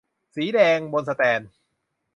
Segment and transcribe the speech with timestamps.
[0.35, 1.49] สีแดง บนแสตนด์